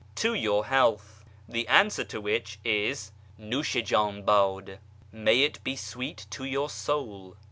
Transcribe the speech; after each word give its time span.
"("To 0.15 0.33
your 0.33 0.65
health!"), 0.65 1.23
the 1.47 1.67
answer 1.67 2.03
to 2.05 2.19
which 2.19 2.57
is" 2.65 3.11
NiLsh 3.39 3.77
i 3.79 3.83
jdn 3.83 4.15
hAd!"(" 4.27 4.79
May 5.11 5.43
it 5.43 5.63
be 5.63 5.75
sweet 5.75 6.25
to 6.31 6.43
your 6.43 6.71
soul 6.71 7.37